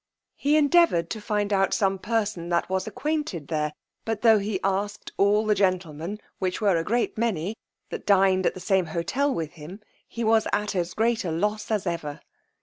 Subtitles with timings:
[0.35, 3.71] He endeavoured to find out some person that was acquainted there;
[4.03, 7.55] but tho' he asked all the gentlemen, which were a great many,
[7.91, 11.69] that dined at the same Hotel with him, he was at as great a loss
[11.69, 12.19] as ever.